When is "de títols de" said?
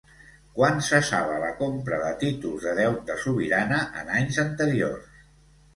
2.05-2.75